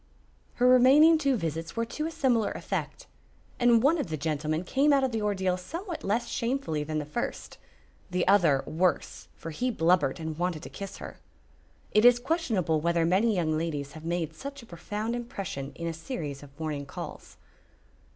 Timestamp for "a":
2.07-2.11, 14.63-14.65, 15.85-15.93